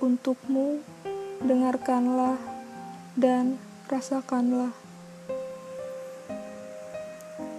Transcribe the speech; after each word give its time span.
untukmu, 0.00 0.80
dengarkanlah 1.44 2.40
dan 3.12 3.60
rasakanlah. 3.84 4.72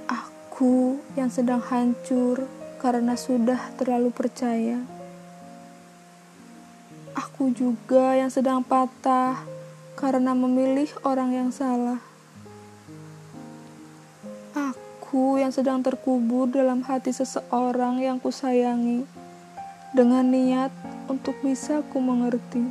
Aku 0.10 0.98
yang 1.14 1.30
sedang 1.30 1.62
hancur 1.62 2.50
karena 2.82 3.14
sudah 3.14 3.62
terlalu 3.78 4.10
percaya. 4.10 4.82
Aku 7.14 7.54
juga 7.54 8.18
yang 8.18 8.34
sedang 8.34 8.66
patah 8.66 9.46
karena 9.94 10.34
memilih 10.34 10.90
orang 11.06 11.30
yang 11.30 11.50
salah. 11.54 12.02
Aku 14.58 15.38
yang 15.38 15.54
sedang 15.54 15.86
terkubur 15.86 16.50
dalam 16.50 16.82
hati 16.82 17.14
seseorang 17.14 18.02
yang 18.02 18.18
kusayangi 18.18 19.29
dengan 19.90 20.22
niat 20.22 20.70
untuk 21.10 21.34
bisa 21.42 21.82
ku 21.90 21.98
mengerti. 21.98 22.62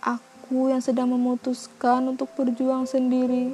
Aku 0.00 0.72
yang 0.72 0.80
sedang 0.80 1.12
memutuskan 1.12 2.08
untuk 2.08 2.32
berjuang 2.32 2.88
sendiri. 2.88 3.52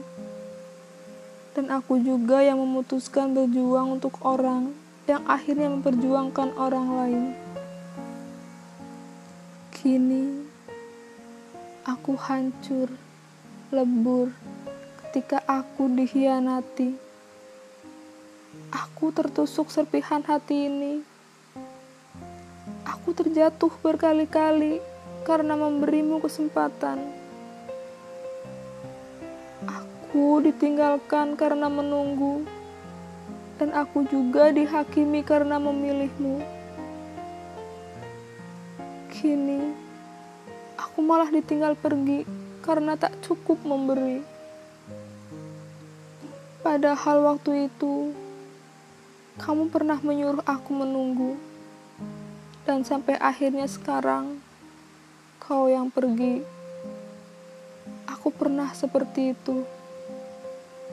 Dan 1.50 1.66
aku 1.74 1.98
juga 1.98 2.46
yang 2.46 2.62
memutuskan 2.62 3.34
berjuang 3.34 3.98
untuk 3.98 4.22
orang 4.22 4.70
yang 5.10 5.26
akhirnya 5.26 5.66
memperjuangkan 5.66 6.54
orang 6.54 6.86
lain. 6.94 7.24
Kini 9.74 10.46
aku 11.82 12.14
hancur, 12.14 12.86
lebur 13.74 14.30
ketika 15.10 15.42
aku 15.50 15.90
dikhianati. 15.90 16.94
Aku 18.70 19.10
tertusuk 19.10 19.74
serpihan 19.74 20.22
hati 20.22 20.70
ini 20.70 21.09
Aku 23.00 23.16
terjatuh 23.16 23.72
berkali-kali 23.80 24.76
karena 25.24 25.56
memberimu 25.56 26.20
kesempatan. 26.20 27.00
Aku 29.64 30.44
ditinggalkan 30.44 31.32
karena 31.32 31.72
menunggu, 31.72 32.44
dan 33.56 33.72
aku 33.72 34.04
juga 34.04 34.52
dihakimi 34.52 35.24
karena 35.24 35.56
memilihmu. 35.56 36.44
Kini, 39.08 39.72
aku 40.76 41.00
malah 41.00 41.32
ditinggal 41.32 41.80
pergi 41.80 42.28
karena 42.60 43.00
tak 43.00 43.16
cukup 43.24 43.64
memberi. 43.64 44.20
Padahal 46.60 47.32
waktu 47.32 47.72
itu, 47.72 48.12
kamu 49.40 49.72
pernah 49.72 49.96
menyuruh 50.04 50.44
aku 50.44 50.76
menunggu 50.76 51.48
dan 52.70 52.86
sampai 52.86 53.18
akhirnya 53.18 53.66
sekarang 53.66 54.38
kau 55.42 55.66
yang 55.66 55.90
pergi. 55.90 56.38
Aku 58.06 58.30
pernah 58.30 58.70
seperti 58.70 59.34
itu. 59.34 59.66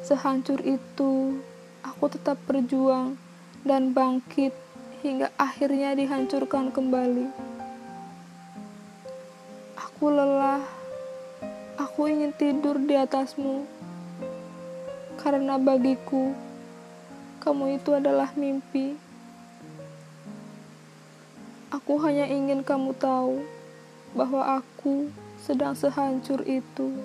Sehancur 0.02 0.58
itu, 0.66 1.38
aku 1.86 2.10
tetap 2.10 2.42
berjuang 2.50 3.14
dan 3.62 3.94
bangkit 3.94 4.58
hingga 5.06 5.30
akhirnya 5.38 5.94
dihancurkan 5.94 6.74
kembali. 6.74 7.30
Aku 9.78 10.10
lelah. 10.10 10.66
Aku 11.78 12.10
ingin 12.10 12.34
tidur 12.34 12.82
di 12.82 12.98
atasmu. 12.98 13.70
Karena 15.22 15.62
bagiku, 15.62 16.34
kamu 17.46 17.78
itu 17.78 17.94
adalah 17.94 18.34
mimpi. 18.34 19.07
Aku 21.68 22.00
hanya 22.00 22.24
ingin 22.32 22.64
kamu 22.64 22.96
tahu 22.96 23.44
bahwa 24.16 24.64
aku 24.64 25.12
sedang 25.36 25.76
sehancur 25.76 26.40
itu. 26.48 26.96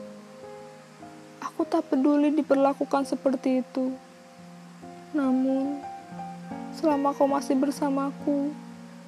Aku 1.43 1.67
tak 1.67 1.91
peduli 1.91 2.31
diperlakukan 2.31 3.03
seperti 3.03 3.67
itu. 3.67 3.91
Namun, 5.11 5.83
selama 6.79 7.11
kau 7.11 7.27
masih 7.27 7.59
bersamaku, 7.59 8.55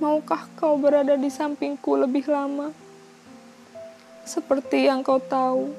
maukah 0.03 0.43
kau 0.59 0.75
berada 0.75 1.15
di 1.15 1.31
sampingku 1.31 2.03
lebih 2.03 2.27
lama? 2.27 2.75
Seperti 4.27 4.91
yang 4.91 5.07
kau 5.07 5.23
tahu, 5.23 5.71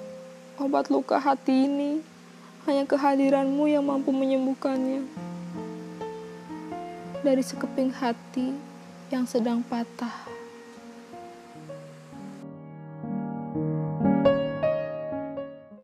obat 0.55 0.87
luka 0.87 1.19
hati 1.19 1.67
ini 1.67 1.99
hanya 2.63 2.87
kehadiranmu 2.87 3.67
yang 3.67 3.83
mampu 3.83 4.15
menyembuhkannya. 4.15 5.03
Dari 7.27 7.43
sekeping 7.43 7.91
hati, 7.91 8.55
yang 9.13 9.25
sedang 9.29 9.61
patah. 9.61 10.34